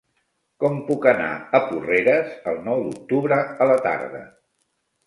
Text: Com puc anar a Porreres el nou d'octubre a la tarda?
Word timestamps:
Com 0.63 0.79
puc 0.87 1.05
anar 1.11 1.27
a 1.57 1.61
Porreres 1.67 2.33
el 2.53 2.59
nou 2.71 2.85
d'octubre 2.89 3.43
a 3.67 3.71
la 3.75 3.79
tarda? 3.89 4.27